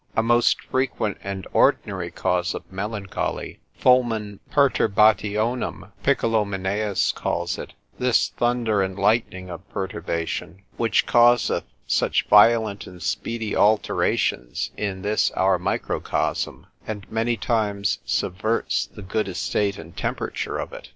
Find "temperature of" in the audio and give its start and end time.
19.95-20.73